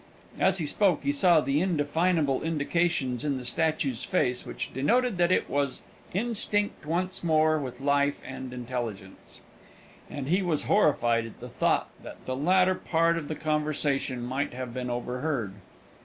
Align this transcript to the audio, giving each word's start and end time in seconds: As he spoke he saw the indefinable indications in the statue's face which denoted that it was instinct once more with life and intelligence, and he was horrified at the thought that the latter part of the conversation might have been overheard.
As 0.39 0.57
he 0.57 0.65
spoke 0.65 1.03
he 1.03 1.11
saw 1.11 1.41
the 1.41 1.61
indefinable 1.61 2.41
indications 2.41 3.23
in 3.23 3.37
the 3.37 3.45
statue's 3.45 4.03
face 4.03 4.47
which 4.47 4.73
denoted 4.73 5.19
that 5.19 5.31
it 5.31 5.47
was 5.47 5.83
instinct 6.11 6.87
once 6.87 7.23
more 7.23 7.59
with 7.59 7.79
life 7.79 8.19
and 8.25 8.51
intelligence, 8.51 9.41
and 10.09 10.27
he 10.27 10.41
was 10.41 10.63
horrified 10.63 11.27
at 11.27 11.39
the 11.39 11.49
thought 11.49 11.91
that 12.01 12.25
the 12.25 12.35
latter 12.35 12.73
part 12.73 13.15
of 13.15 13.27
the 13.27 13.35
conversation 13.35 14.23
might 14.23 14.55
have 14.55 14.73
been 14.73 14.89
overheard. 14.89 15.53